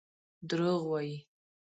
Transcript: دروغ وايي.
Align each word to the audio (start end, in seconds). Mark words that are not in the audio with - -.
دروغ 0.49 0.81
وايي. 0.91 1.15